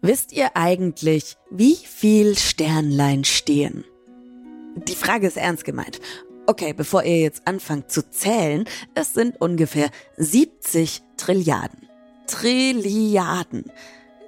[0.00, 3.84] Wisst ihr eigentlich, wie viel Sternlein stehen?
[4.76, 6.00] Die Frage ist ernst gemeint.
[6.46, 11.88] Okay, bevor ihr jetzt anfangt zu zählen, es sind ungefähr 70 Trilliarden.
[12.28, 13.72] Trilliarden.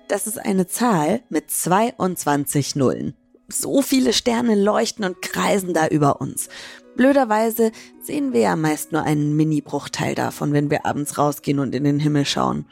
[0.09, 3.15] Das ist eine Zahl mit 22 Nullen.
[3.49, 6.49] So viele Sterne leuchten und kreisen da über uns.
[6.97, 7.71] Blöderweise
[8.03, 12.01] sehen wir ja meist nur einen Mini-Bruchteil davon, wenn wir abends rausgehen und in den
[12.01, 12.67] Himmel schauen.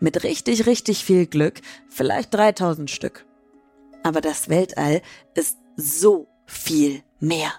[0.00, 3.26] Mit richtig, richtig viel Glück vielleicht 3000 Stück.
[4.02, 5.02] Aber das Weltall
[5.34, 7.52] ist so viel mehr.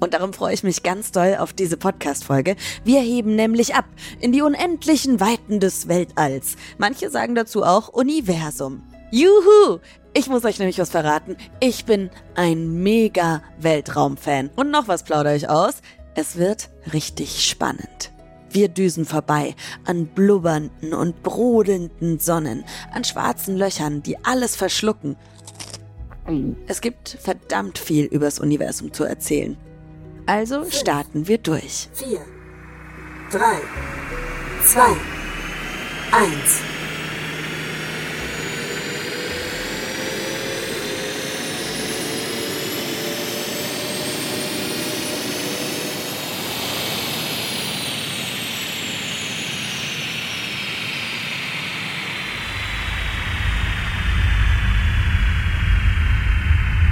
[0.00, 2.56] Und darum freue ich mich ganz doll auf diese Podcast-Folge.
[2.84, 3.84] Wir heben nämlich ab
[4.18, 6.56] in die unendlichen Weiten des Weltalls.
[6.78, 8.82] Manche sagen dazu auch Universum.
[9.12, 9.78] Juhu!
[10.12, 11.36] Ich muss euch nämlich was verraten.
[11.60, 14.50] Ich bin ein mega Weltraumfan.
[14.56, 15.82] Und noch was plaudere ich aus.
[16.16, 18.10] Es wird richtig spannend.
[18.50, 25.16] Wir düsen vorbei an blubbernden und brodelnden Sonnen, an schwarzen Löchern, die alles verschlucken.
[26.66, 29.56] Es gibt verdammt viel übers Universum zu erzählen.
[30.26, 31.88] Also starten wir durch.
[31.92, 32.20] Vier,
[33.30, 33.56] drei,
[34.64, 34.96] zwei,
[36.12, 36.60] eins.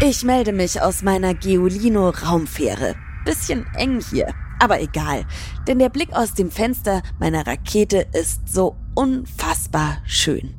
[0.01, 2.95] Ich melde mich aus meiner Geolino Raumfähre.
[3.25, 5.27] Bisschen eng hier, aber egal,
[5.67, 10.55] denn der Blick aus dem Fenster meiner Rakete ist so unfassbar schön.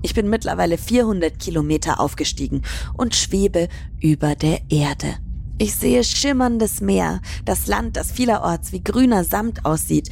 [0.00, 2.62] Ich bin mittlerweile 400 Kilometer aufgestiegen
[2.96, 3.68] und schwebe
[4.00, 5.16] über der Erde.
[5.58, 10.08] Ich sehe schimmerndes Meer, das Land, das vielerorts wie grüner Samt aussieht.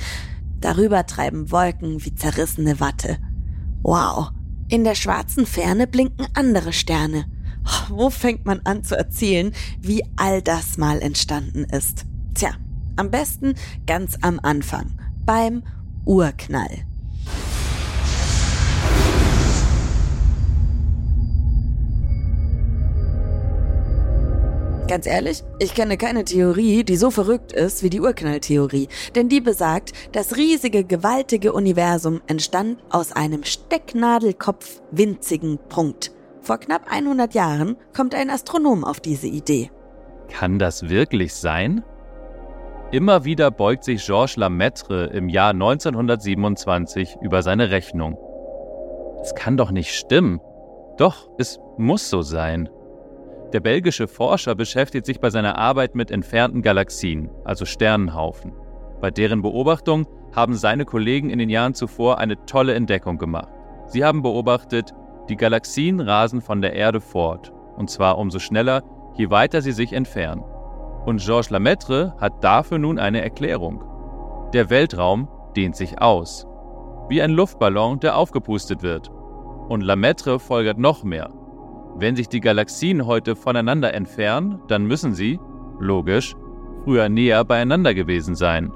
[0.60, 3.16] Darüber treiben Wolken wie zerrissene Watte.
[3.80, 4.28] Wow,
[4.68, 7.24] in der schwarzen Ferne blinken andere Sterne.
[7.88, 12.04] Wo fängt man an zu erzählen, wie all das mal entstanden ist?
[12.34, 12.50] Tja,
[12.96, 13.54] am besten
[13.86, 15.62] ganz am Anfang, beim
[16.04, 16.84] Urknall.
[24.88, 29.42] Ganz ehrlich, ich kenne keine Theorie, die so verrückt ist wie die Urknalltheorie, denn die
[29.42, 36.12] besagt, das riesige, gewaltige Universum entstand aus einem Stecknadelkopf winzigen Punkt.
[36.40, 39.70] Vor knapp 100 Jahren kommt ein Astronom auf diese Idee.
[40.28, 41.82] Kann das wirklich sein?
[42.90, 48.16] Immer wieder beugt sich Georges Lemaitre im Jahr 1927 über seine Rechnung.
[49.18, 50.40] Das kann doch nicht stimmen.
[50.96, 52.68] Doch, es muss so sein.
[53.52, 58.52] Der belgische Forscher beschäftigt sich bei seiner Arbeit mit entfernten Galaxien, also Sternenhaufen.
[59.00, 63.52] Bei deren Beobachtung haben seine Kollegen in den Jahren zuvor eine tolle Entdeckung gemacht.
[63.86, 64.92] Sie haben beobachtet,
[65.28, 68.82] die Galaxien rasen von der Erde fort, und zwar umso schneller,
[69.14, 70.42] je weiter sie sich entfernen.
[71.04, 73.82] Und Georges Lemaitre hat dafür nun eine Erklärung.
[74.52, 76.46] Der Weltraum dehnt sich aus,
[77.08, 79.10] wie ein Luftballon, der aufgepustet wird.
[79.68, 81.30] Und Lemaitre folgert noch mehr.
[81.96, 85.40] Wenn sich die Galaxien heute voneinander entfernen, dann müssen sie,
[85.78, 86.34] logisch,
[86.84, 88.72] früher näher beieinander gewesen sein.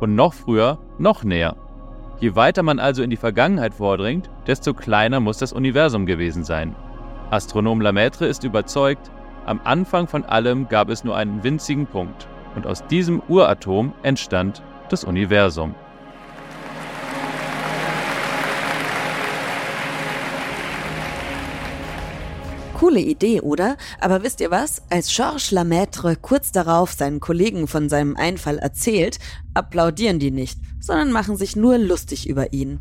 [0.00, 1.56] Und noch früher noch näher.
[2.18, 6.74] Je weiter man also in die Vergangenheit vordringt, desto kleiner muss das Universum gewesen sein.
[7.30, 9.10] Astronom Lemaitre ist überzeugt,
[9.44, 14.62] am Anfang von allem gab es nur einen winzigen Punkt, und aus diesem Uratom entstand
[14.88, 15.74] das Universum.
[22.76, 23.78] Coole Idee, oder?
[24.02, 24.82] Aber wisst ihr was?
[24.90, 29.18] Als Georges Lemaitre kurz darauf seinen Kollegen von seinem Einfall erzählt,
[29.54, 32.80] applaudieren die nicht, sondern machen sich nur lustig über ihn.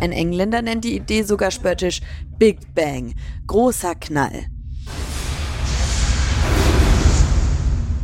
[0.00, 2.02] Ein Engländer nennt die Idee sogar spöttisch
[2.38, 3.14] Big Bang,
[3.46, 4.44] großer Knall.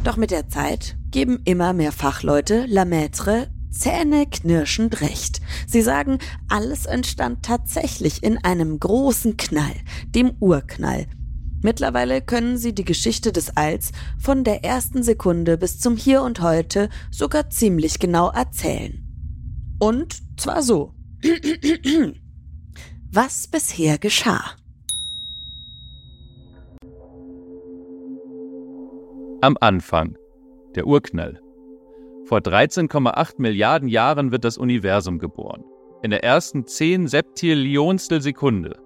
[0.02, 5.40] Doch mit der Zeit geben immer mehr Fachleute Lemaitre zähneknirschend recht.
[5.66, 6.18] Sie sagen,
[6.48, 9.74] alles entstand tatsächlich in einem großen Knall,
[10.06, 11.06] dem Urknall.
[11.62, 16.40] Mittlerweile können sie die Geschichte des Alls von der ersten Sekunde bis zum Hier und
[16.42, 19.02] Heute sogar ziemlich genau erzählen.
[19.78, 20.92] Und zwar so.
[23.12, 24.44] Was bisher geschah.
[29.40, 30.16] Am Anfang.
[30.74, 31.43] Der Urknall.
[32.26, 35.62] Vor 13,8 Milliarden Jahren wird das Universum geboren.
[36.02, 38.78] In der ersten 10 Septillionstel Sekunde,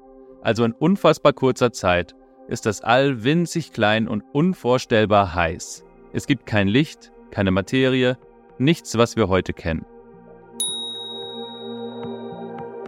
[0.43, 2.17] also in unfassbar kurzer Zeit,
[2.49, 5.85] ist das All winzig klein und unvorstellbar heiß.
[6.13, 8.19] Es gibt kein Licht, keine Materie,
[8.59, 9.87] nichts, was wir heute kennen.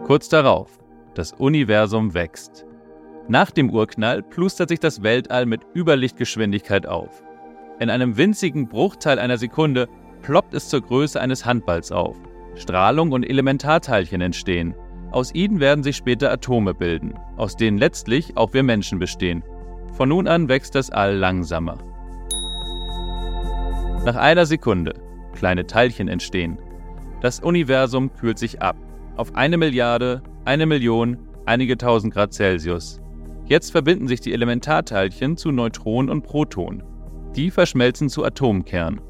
[0.04, 0.80] Kurz darauf,
[1.14, 2.66] das Universum wächst.
[3.28, 7.22] Nach dem Urknall plustert sich das Weltall mit Überlichtgeschwindigkeit auf.
[7.78, 9.88] In einem winzigen Bruchteil einer Sekunde
[10.22, 12.16] ploppt es zur Größe eines Handballs auf.
[12.54, 14.74] Strahlung und Elementarteilchen entstehen.
[15.12, 19.42] Aus ihnen werden sich später Atome bilden, aus denen letztlich auch wir Menschen bestehen.
[19.92, 21.78] Von nun an wächst das All langsamer.
[24.04, 24.94] Nach einer Sekunde,
[25.34, 26.58] kleine Teilchen entstehen.
[27.20, 28.76] Das Universum kühlt sich ab.
[29.16, 33.00] Auf eine Milliarde, eine Million, einige tausend Grad Celsius.
[33.46, 36.82] Jetzt verbinden sich die Elementarteilchen zu Neutronen und Protonen.
[37.36, 39.00] Die verschmelzen zu Atomkernen.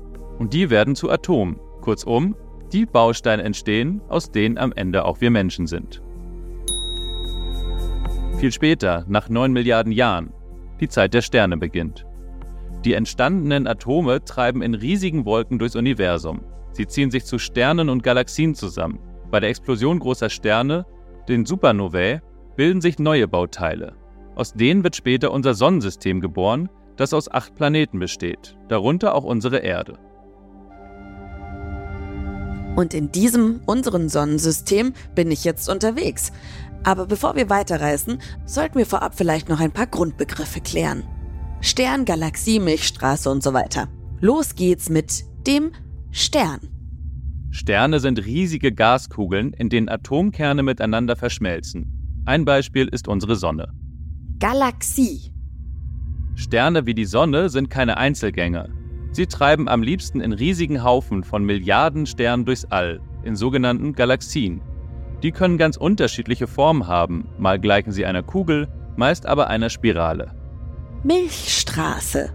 [0.41, 1.61] Und die werden zu Atomen.
[1.83, 2.35] Kurzum,
[2.73, 6.03] die Bausteine entstehen, aus denen am Ende auch wir Menschen sind.
[8.39, 10.33] Viel später, nach 9 Milliarden Jahren,
[10.81, 12.07] die Zeit der Sterne beginnt.
[12.87, 16.41] Die entstandenen Atome treiben in riesigen Wolken durchs Universum.
[16.73, 18.99] Sie ziehen sich zu Sternen und Galaxien zusammen.
[19.31, 20.87] Bei der Explosion großer Sterne,
[21.29, 22.23] den Supernovae,
[22.57, 23.95] bilden sich neue Bauteile.
[24.37, 29.59] Aus denen wird später unser Sonnensystem geboren, das aus acht Planeten besteht, darunter auch unsere
[29.59, 29.99] Erde.
[32.81, 36.33] Und in diesem, unseren Sonnensystem, bin ich jetzt unterwegs.
[36.83, 41.03] Aber bevor wir weiterreisen, sollten wir vorab vielleicht noch ein paar Grundbegriffe klären.
[41.61, 43.89] Stern, Galaxie, Milchstraße und so weiter.
[44.21, 45.73] Los geht's mit dem
[46.11, 46.61] Stern.
[47.51, 52.23] Sterne sind riesige Gaskugeln, in denen Atomkerne miteinander verschmelzen.
[52.25, 53.75] Ein Beispiel ist unsere Sonne.
[54.39, 55.35] Galaxie.
[56.35, 58.71] Sterne wie die Sonne sind keine Einzelgänger.
[59.13, 64.63] Sie treiben am liebsten in riesigen Haufen von Milliarden Sternen durchs All, in sogenannten Galaxien.
[65.23, 70.35] Die können ganz unterschiedliche Formen haben, mal gleichen sie einer Kugel, meist aber einer Spirale.
[71.03, 72.31] Milchstraße.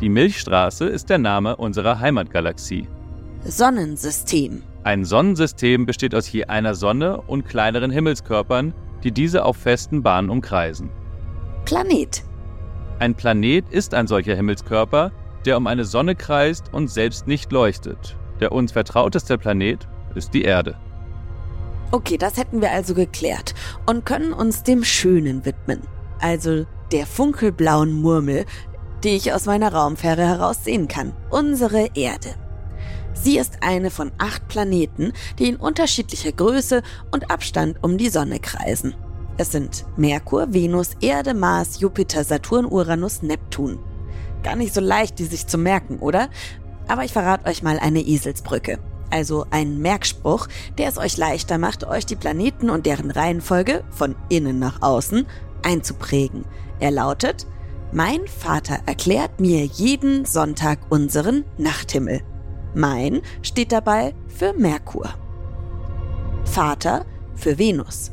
[0.00, 2.86] Die Milchstraße ist der Name unserer Heimatgalaxie.
[3.44, 4.62] Sonnensystem.
[4.84, 10.30] Ein Sonnensystem besteht aus je einer Sonne und kleineren Himmelskörpern, die diese auf festen Bahnen
[10.30, 10.90] umkreisen.
[11.64, 12.22] Planet.
[12.98, 15.12] Ein Planet ist ein solcher Himmelskörper,
[15.44, 18.16] der um eine Sonne kreist und selbst nicht leuchtet.
[18.40, 20.76] Der uns vertrauteste Planet ist die Erde.
[21.90, 23.54] Okay, das hätten wir also geklärt
[23.86, 25.80] und können uns dem Schönen widmen.
[26.20, 28.44] Also der funkelblauen Murmel,
[29.04, 31.12] die ich aus meiner Raumfähre heraus sehen kann.
[31.30, 32.34] Unsere Erde.
[33.14, 38.38] Sie ist eine von acht Planeten, die in unterschiedlicher Größe und Abstand um die Sonne
[38.38, 38.94] kreisen.
[39.38, 43.78] Es sind Merkur, Venus, Erde, Mars, Jupiter, Saturn, Uranus, Neptun.
[44.42, 46.28] Gar nicht so leicht, die sich zu merken, oder?
[46.86, 48.78] Aber ich verrate euch mal eine Eselsbrücke
[49.10, 54.14] also ein Merkspruch, der es euch leichter macht, euch die Planeten und deren Reihenfolge von
[54.28, 55.26] innen nach außen
[55.62, 56.44] einzuprägen.
[56.80, 57.46] Er lautet,
[57.92, 62.20] mein Vater erklärt mir jeden Sonntag unseren Nachthimmel.
[62.74, 65.14] Mein steht dabei für Merkur.
[66.44, 68.12] Vater für Venus.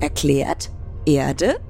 [0.00, 0.70] Erklärt
[1.06, 1.60] Erde,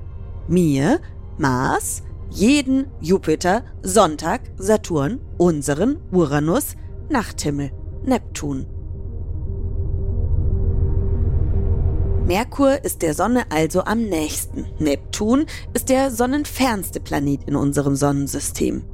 [0.49, 1.01] mir,
[1.37, 6.77] Mars, jeden Jupiter, Sonntag, Saturn, unseren Uranus,
[7.09, 7.71] Nachthimmel.
[8.05, 8.67] Neptun.
[12.27, 14.67] Merkur ist der Sonne also am nächsten.
[14.79, 18.85] Neptun ist der sonnenfernste Planet in unserem Sonnensystem.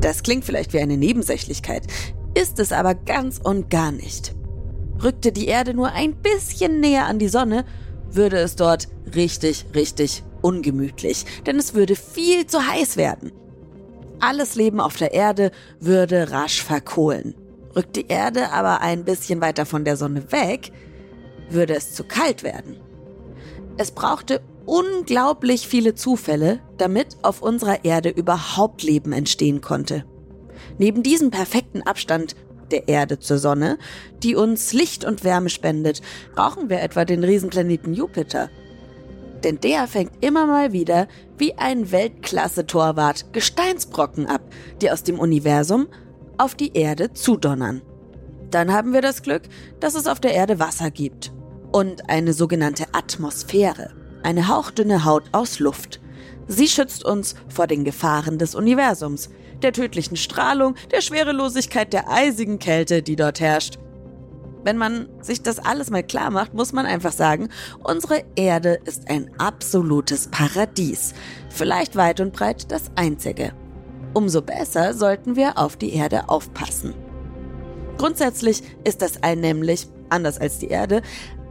[0.00, 1.86] Das klingt vielleicht wie eine Nebensächlichkeit,
[2.34, 4.34] ist es aber ganz und gar nicht.
[5.02, 7.64] Rückte die Erde nur ein bisschen näher an die Sonne,
[8.10, 13.32] würde es dort richtig, richtig ungemütlich, denn es würde viel zu heiß werden.
[14.18, 17.34] Alles Leben auf der Erde würde rasch verkohlen.
[17.76, 20.72] Rückt die Erde aber ein bisschen weiter von der Sonne weg,
[21.50, 22.78] würde es zu kalt werden.
[23.76, 30.04] Es brauchte unglaublich viele Zufälle, damit auf unserer Erde überhaupt Leben entstehen konnte.
[30.78, 32.34] Neben diesem perfekten Abstand
[32.70, 33.78] der Erde zur Sonne,
[34.22, 36.02] die uns Licht und Wärme spendet,
[36.34, 38.50] brauchen wir etwa den Riesenplaneten Jupiter,
[39.44, 44.42] denn der fängt immer mal wieder wie ein Weltklasse-Torwart Gesteinsbrocken ab,
[44.80, 45.88] die aus dem Universum
[46.38, 47.82] auf die Erde zudonnern.
[48.50, 49.42] Dann haben wir das Glück,
[49.80, 51.32] dass es auf der Erde Wasser gibt
[51.72, 53.90] und eine sogenannte Atmosphäre,
[54.22, 56.00] eine hauchdünne Haut aus Luft.
[56.46, 59.28] Sie schützt uns vor den Gefahren des Universums,
[59.62, 63.78] der tödlichen Strahlung, der Schwerelosigkeit, der eisigen Kälte, die dort herrscht.
[64.64, 67.48] Wenn man sich das alles mal klar macht, muss man einfach sagen,
[67.82, 71.14] unsere Erde ist ein absolutes Paradies.
[71.50, 73.52] Vielleicht weit und breit das einzige.
[74.14, 76.94] Umso besser sollten wir auf die Erde aufpassen.
[77.98, 81.02] Grundsätzlich ist das All nämlich, anders als die Erde,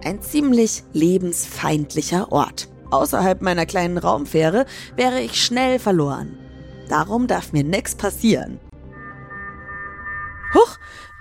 [0.03, 2.69] ein ziemlich lebensfeindlicher Ort.
[2.91, 6.37] Außerhalb meiner kleinen Raumfähre wäre ich schnell verloren.
[6.87, 8.59] Darum darf mir nichts passieren.
[10.53, 10.77] Huch,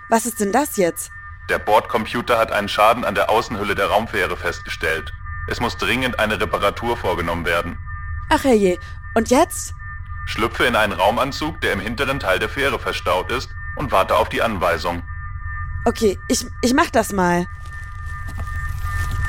[0.08, 1.10] was ist denn das jetzt?
[1.48, 5.12] Der Bordcomputer hat einen Schaden an der Außenhülle der Raumfähre festgestellt.
[5.48, 7.78] Es muss dringend eine Reparatur vorgenommen werden.
[8.30, 8.78] Ach herrje,
[9.14, 9.74] und jetzt?
[10.26, 14.28] Schlüpfe in einen Raumanzug, der im hinteren Teil der Fähre verstaut ist, und warte auf
[14.28, 15.02] die Anweisung.
[15.84, 17.46] Okay, ich, ich mach das mal.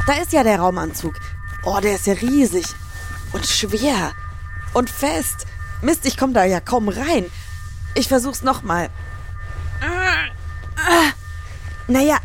[0.08, 1.14] Da ist ja der Raumanzug.
[1.64, 2.66] Oh, der ist ja riesig.
[3.32, 4.14] Und schwer.
[4.74, 5.46] Und fest.
[5.82, 7.26] Mist, ich komm da ja kaum rein.
[7.94, 8.90] Ich versuch's nochmal.
[11.88, 12.18] Naja,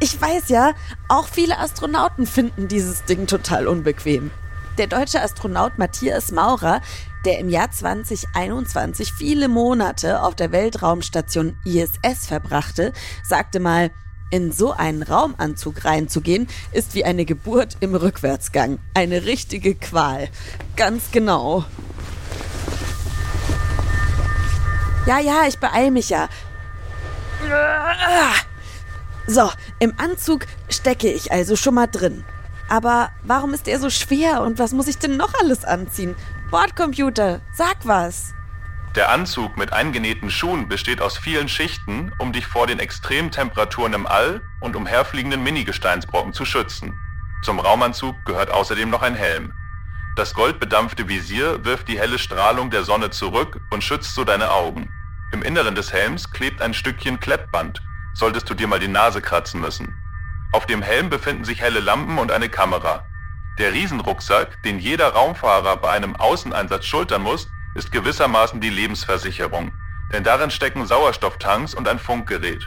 [0.00, 0.72] ich weiß ja,
[1.08, 4.30] auch viele Astronauten finden dieses Ding total unbequem.
[4.78, 6.80] Der deutsche Astronaut Matthias Maurer,
[7.24, 12.92] der im Jahr 2021 viele Monate auf der Weltraumstation ISS verbrachte,
[13.22, 13.90] sagte mal,
[14.30, 18.78] in so einen Raumanzug reinzugehen, ist wie eine Geburt im Rückwärtsgang.
[18.94, 20.28] Eine richtige Qual.
[20.76, 21.64] Ganz genau.
[25.06, 26.28] Ja, ja, ich beeil mich ja.
[29.26, 32.24] So, im Anzug stecke ich also schon mal drin.
[32.68, 36.14] Aber warum ist er so schwer und was muss ich denn noch alles anziehen?
[36.50, 38.34] Bordcomputer, sag was.
[38.94, 44.06] Der Anzug mit eingenähten Schuhen besteht aus vielen Schichten, um dich vor den Extremtemperaturen im
[44.06, 46.96] All und umherfliegenden Minigesteinsbrocken zu schützen.
[47.42, 49.52] Zum Raumanzug gehört außerdem noch ein Helm.
[50.16, 54.88] Das goldbedampfte Visier wirft die helle Strahlung der Sonne zurück und schützt so deine Augen.
[55.32, 57.82] Im Inneren des Helms klebt ein Stückchen Klettband,
[58.14, 59.94] solltest du dir mal die Nase kratzen müssen.
[60.52, 63.04] Auf dem Helm befinden sich helle Lampen und eine Kamera.
[63.58, 69.72] Der Riesenrucksack, den jeder Raumfahrer bei einem Außeneinsatz schultern muss, ist gewissermaßen die Lebensversicherung,
[70.12, 72.66] denn darin stecken Sauerstofftanks und ein Funkgerät.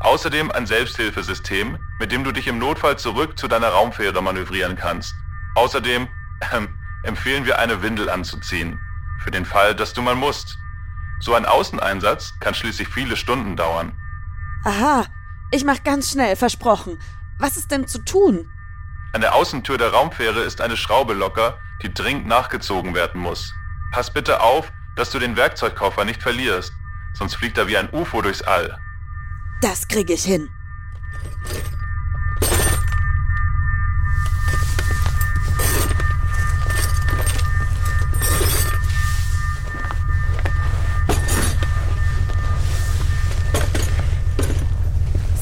[0.00, 5.14] Außerdem ein Selbsthilfesystem, mit dem du dich im Notfall zurück zu deiner Raumfähre manövrieren kannst.
[5.54, 6.08] Außerdem
[6.40, 6.66] äh,
[7.02, 8.78] empfehlen wir eine Windel anzuziehen,
[9.20, 10.58] für den Fall, dass du mal musst.
[11.20, 13.92] So ein Außeneinsatz kann schließlich viele Stunden dauern.
[14.64, 15.06] Aha,
[15.50, 16.98] ich mach ganz schnell, versprochen.
[17.38, 18.50] Was ist denn zu tun?
[19.12, 23.54] An der Außentür der Raumfähre ist eine Schraube locker, die dringend nachgezogen werden muss.
[23.92, 26.72] Pass bitte auf, dass du den Werkzeugkoffer nicht verlierst,
[27.14, 28.78] sonst fliegt er wie ein UFO durchs All.
[29.62, 30.50] Das kriege ich hin.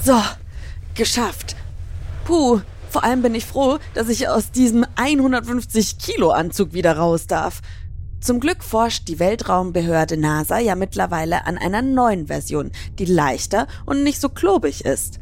[0.06, 0.22] So,
[0.94, 1.56] geschafft.
[2.25, 2.60] Puh,
[2.90, 7.60] vor allem bin ich froh, dass ich aus diesem 150 Kilo Anzug wieder raus darf.
[8.20, 12.70] Zum Glück forscht die Weltraumbehörde NASA ja mittlerweile an einer neuen Version,
[13.00, 15.18] die leichter und nicht so klobig ist.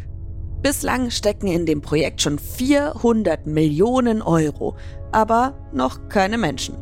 [0.60, 4.76] Bislang stecken in dem Projekt schon 400 Millionen Euro,
[5.12, 6.76] aber noch keine Menschen.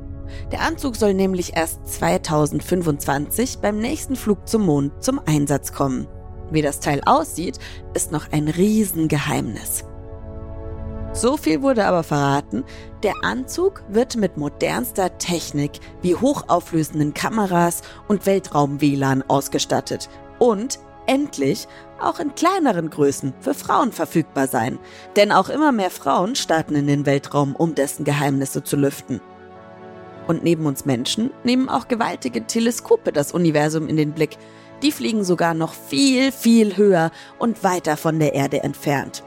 [0.50, 6.08] Der Anzug soll nämlich erst 2025 beim nächsten Flug zum Mond zum Einsatz kommen.
[6.52, 7.58] Wie das Teil aussieht,
[7.94, 9.84] ist noch ein Riesengeheimnis.
[11.14, 12.64] So viel wurde aber verraten,
[13.02, 21.68] der Anzug wird mit modernster Technik wie hochauflösenden Kameras und Weltraum-WLAN ausgestattet und endlich
[22.00, 24.78] auch in kleineren Größen für Frauen verfügbar sein.
[25.16, 29.20] Denn auch immer mehr Frauen starten in den Weltraum, um dessen Geheimnisse zu lüften.
[30.26, 34.38] Und neben uns Menschen nehmen auch gewaltige Teleskope das Universum in den Blick,
[34.82, 39.22] die fliegen sogar noch viel, viel höher und weiter von der Erde entfernt.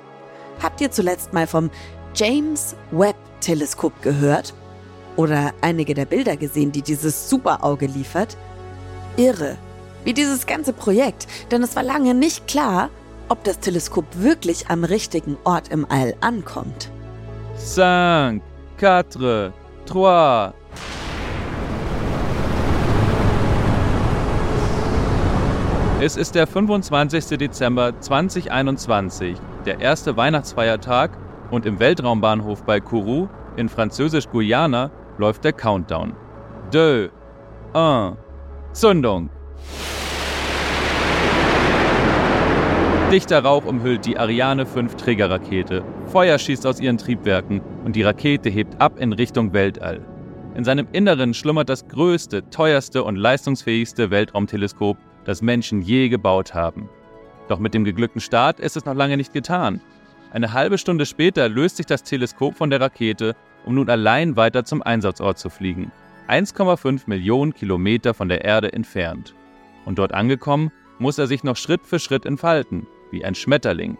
[0.61, 1.69] Habt ihr zuletzt mal vom
[2.13, 4.53] James Webb Teleskop gehört?
[5.15, 8.37] Oder einige der Bilder gesehen, die dieses Superauge liefert?
[9.17, 9.57] Irre.
[10.03, 12.89] Wie dieses ganze Projekt, denn es war lange nicht klar,
[13.27, 16.91] ob das Teleskop wirklich am richtigen Ort im All ankommt.
[17.55, 18.41] 5,
[18.77, 19.53] 4,
[19.85, 20.53] 3,
[26.01, 27.37] Es ist der 25.
[27.37, 31.11] Dezember 2021, der erste Weihnachtsfeiertag
[31.51, 36.11] und im Weltraumbahnhof bei Kourou in Französisch-Guyana läuft der Countdown.
[36.71, 37.09] 2,
[37.71, 38.17] 1,
[38.73, 39.29] Zündung!
[43.09, 45.85] Dichter Rauch umhüllt die Ariane 5 Trägerrakete.
[46.07, 50.01] Feuer schießt aus ihren Triebwerken und die Rakete hebt ab in Richtung Weltall.
[50.55, 56.89] In seinem Inneren schlummert das größte, teuerste und leistungsfähigste Weltraumteleskop das Menschen je gebaut haben.
[57.47, 59.81] Doch mit dem geglückten Start ist es noch lange nicht getan.
[60.31, 64.65] Eine halbe Stunde später löst sich das Teleskop von der Rakete, um nun allein weiter
[64.65, 65.91] zum Einsatzort zu fliegen.
[66.27, 69.35] 1,5 Millionen Kilometer von der Erde entfernt.
[69.85, 73.97] Und dort angekommen, muss er sich noch Schritt für Schritt entfalten, wie ein Schmetterling.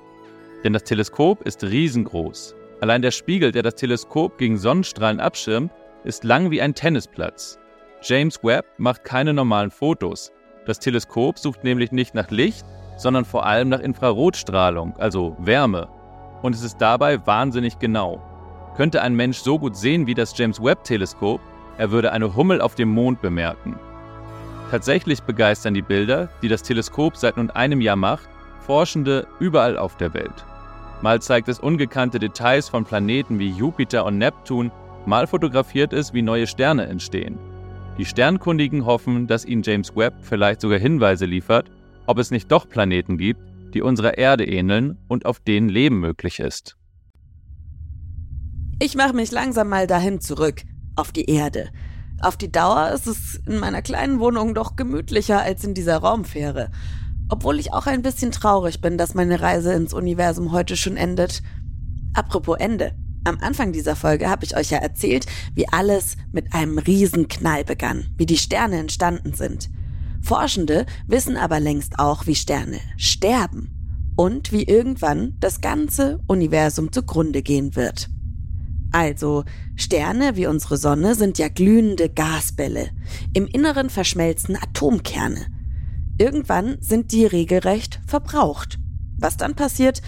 [0.64, 2.56] Denn das Teleskop ist riesengroß.
[2.82, 5.72] Allein der Spiegel, der das Teleskop gegen Sonnenstrahlen abschirmt,
[6.04, 7.60] ist lang wie ein Tennisplatz.
[8.02, 10.32] James Webb macht keine normalen Fotos.
[10.66, 12.66] Das Teleskop sucht nämlich nicht nach Licht,
[12.98, 15.88] sondern vor allem nach Infrarotstrahlung, also Wärme.
[16.42, 18.22] Und es ist dabei wahnsinnig genau.
[18.76, 21.40] Könnte ein Mensch so gut sehen wie das James Webb-Teleskop,
[21.78, 23.78] er würde eine Hummel auf dem Mond bemerken.
[24.72, 28.28] Tatsächlich begeistern die Bilder, die das Teleskop seit nun einem Jahr macht,
[28.66, 30.46] Forschende überall auf der Welt.
[31.02, 34.72] Mal zeigt es ungekannte Details von Planeten wie Jupiter und Neptun,
[35.06, 37.38] mal fotografiert es, wie neue Sterne entstehen.
[37.98, 41.72] Die Sternkundigen hoffen, dass ihnen James Webb vielleicht sogar Hinweise liefert,
[42.08, 43.40] ob es nicht doch Planeten gibt,
[43.74, 46.76] die unserer Erde ähneln und auf denen Leben möglich ist.
[48.80, 50.64] Ich mache mich langsam mal dahin zurück,
[50.98, 51.70] auf die Erde.
[52.22, 56.72] Auf die Dauer ist es in meiner kleinen Wohnung doch gemütlicher als in dieser Raumfähre.
[57.30, 61.42] Obwohl ich auch ein bisschen traurig bin, dass meine Reise ins Universum heute schon endet.
[62.14, 62.92] Apropos Ende.
[63.26, 68.06] Am Anfang dieser Folge habe ich euch ja erzählt, wie alles mit einem Riesenknall begann,
[68.18, 69.72] wie die Sterne entstanden sind.
[70.22, 77.42] Forschende wissen aber längst auch, wie Sterne sterben und wie irgendwann das ganze Universum zugrunde
[77.42, 78.10] gehen wird.
[78.92, 79.44] Also,
[79.76, 82.92] Sterne wie unsere Sonne sind ja glühende Gasbälle.
[83.34, 85.48] Im Inneren verschmelzen Atomkerne.
[86.20, 88.78] Irgendwann sind die regelrecht verbraucht.
[89.18, 90.04] Was dann passiert,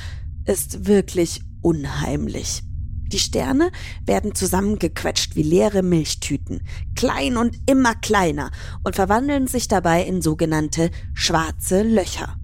[0.45, 2.61] ist wirklich unheimlich.
[3.11, 3.71] Die Sterne
[4.05, 6.61] werden zusammengequetscht wie leere Milchtüten,
[6.95, 8.51] klein und immer kleiner
[8.83, 12.37] und verwandeln sich dabei in sogenannte schwarze Löcher.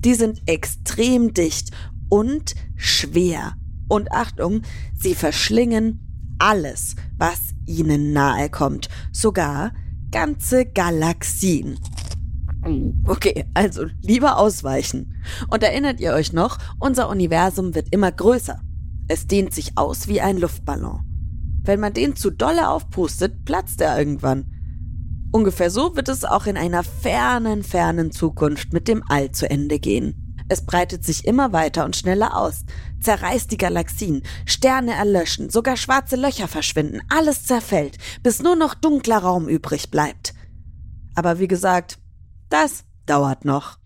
[0.00, 1.70] Die sind extrem dicht
[2.08, 3.56] und schwer
[3.88, 4.62] und Achtung,
[4.98, 9.72] sie verschlingen alles, was ihnen nahe kommt, sogar
[10.10, 11.78] ganze Galaxien.
[13.04, 15.14] Okay, also lieber ausweichen.
[15.48, 18.60] Und erinnert ihr euch noch, unser Universum wird immer größer.
[19.08, 21.00] Es dehnt sich aus wie ein Luftballon.
[21.62, 24.52] Wenn man den zu dolle aufpustet, platzt er irgendwann.
[25.32, 29.78] Ungefähr so wird es auch in einer fernen, fernen Zukunft mit dem All zu Ende
[29.78, 30.26] gehen.
[30.48, 32.64] Es breitet sich immer weiter und schneller aus,
[33.00, 39.18] zerreißt die Galaxien, Sterne erlöschen, sogar schwarze Löcher verschwinden, alles zerfällt, bis nur noch dunkler
[39.18, 40.34] Raum übrig bleibt.
[41.16, 41.98] Aber wie gesagt,
[42.48, 43.78] das dauert noch.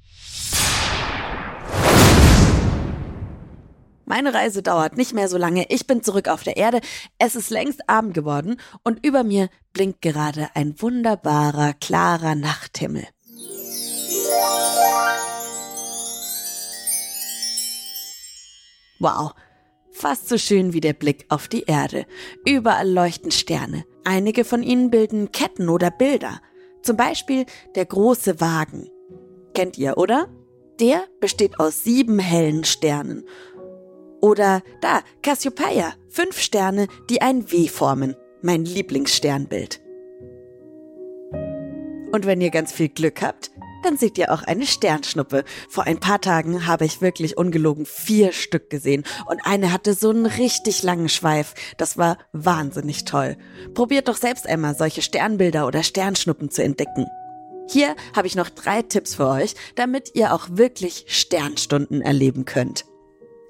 [4.11, 5.67] Meine Reise dauert nicht mehr so lange.
[5.69, 6.81] Ich bin zurück auf der Erde.
[7.21, 13.07] Es ist längst Abend geworden und über mir blinkt gerade ein wunderbarer, klarer Nachthimmel.
[18.99, 19.31] Wow,
[19.93, 22.05] fast so schön wie der Blick auf die Erde.
[22.45, 23.85] Überall leuchten Sterne.
[24.03, 26.41] Einige von ihnen bilden Ketten oder Bilder.
[26.83, 27.47] Zum Beispiel
[27.77, 28.91] der große Wagen.
[29.55, 30.27] Kennt ihr, oder?
[30.81, 33.25] Der besteht aus sieben hellen Sternen.
[34.21, 38.15] Oder da, Cassiopeia, fünf Sterne, die ein W formen.
[38.43, 39.81] Mein Lieblingssternbild.
[42.13, 43.51] Und wenn ihr ganz viel Glück habt,
[43.83, 45.45] dann seht ihr auch eine Sternschnuppe.
[45.69, 50.11] Vor ein paar Tagen habe ich wirklich ungelogen vier Stück gesehen und eine hatte so
[50.11, 51.55] einen richtig langen Schweif.
[51.79, 53.37] Das war wahnsinnig toll.
[53.75, 57.07] Probiert doch selbst einmal solche Sternbilder oder Sternschnuppen zu entdecken.
[57.69, 62.85] Hier habe ich noch drei Tipps für euch, damit ihr auch wirklich Sternstunden erleben könnt.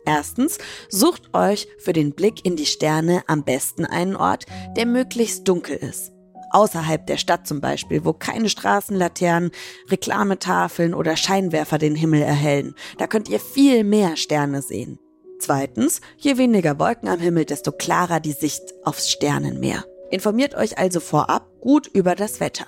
[0.05, 0.59] Erstens,
[0.89, 5.77] sucht euch für den Blick in die Sterne am besten einen Ort, der möglichst dunkel
[5.77, 6.13] ist
[6.51, 9.51] außerhalb der Stadt zum Beispiel, wo keine Straßenlaternen,
[9.89, 12.75] Reklametafeln oder Scheinwerfer den Himmel erhellen.
[12.99, 14.99] Da könnt ihr viel mehr Sterne sehen.
[15.39, 19.85] Zweitens, je weniger Wolken am Himmel, desto klarer die Sicht aufs Sternenmeer.
[20.11, 22.67] Informiert euch also vorab gut über das Wetter.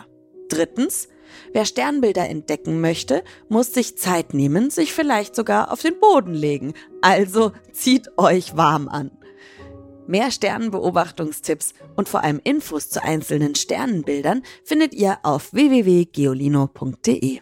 [0.48, 1.08] Drittens,
[1.52, 6.74] wer Sternbilder entdecken möchte, muss sich Zeit nehmen, sich vielleicht sogar auf den Boden legen.
[7.00, 9.10] Also zieht euch warm an.
[10.06, 17.40] Mehr Sternenbeobachtungstipps und vor allem Infos zu einzelnen Sternenbildern findet ihr auf www.geolino.de.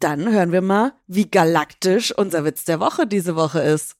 [0.00, 3.96] Dann hören wir mal, wie galaktisch unser Witz der Woche diese Woche ist.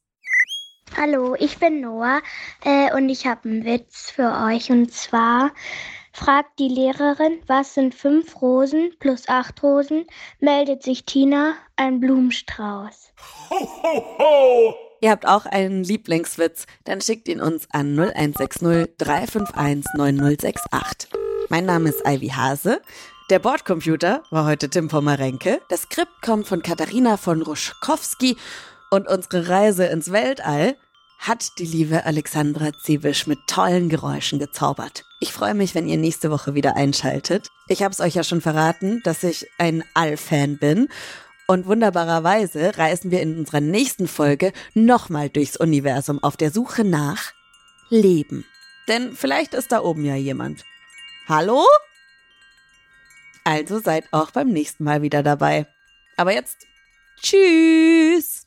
[0.97, 2.21] Hallo, ich bin Noah
[2.63, 4.71] äh, und ich habe einen Witz für euch.
[4.71, 5.53] Und zwar
[6.15, 10.07] fragt die Lehrerin, was sind fünf Rosen plus acht Rosen?
[10.39, 13.13] Meldet sich Tina, ein Blumenstrauß.
[13.51, 14.75] Ho, ho, ho!
[15.01, 21.11] Ihr habt auch einen Lieblingswitz, dann schickt ihn uns an 0160 351 9068.
[21.51, 22.81] Mein Name ist Ivy Hase.
[23.29, 28.37] Der Bordcomputer war heute Tim Pommerenke, das Skript kommt von Katharina von Ruschkowski
[28.91, 30.77] und unsere Reise ins Weltall
[31.19, 35.05] hat die liebe Alexandra Ziebisch mit tollen Geräuschen gezaubert.
[35.21, 37.49] Ich freue mich, wenn ihr nächste Woche wieder einschaltet.
[37.69, 40.89] Ich habe es euch ja schon verraten, dass ich ein All-Fan bin.
[41.47, 47.33] Und wunderbarerweise reisen wir in unserer nächsten Folge nochmal durchs Universum auf der Suche nach
[47.91, 48.45] Leben.
[48.89, 50.65] Denn vielleicht ist da oben ja jemand.
[51.29, 51.65] Hallo?
[53.45, 55.67] Also seid auch beim nächsten Mal wieder dabei.
[56.17, 56.67] Aber jetzt,
[57.21, 58.47] tschüss!